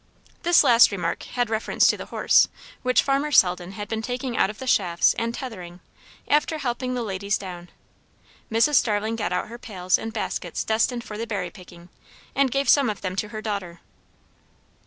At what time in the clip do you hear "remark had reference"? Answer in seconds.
0.91-1.85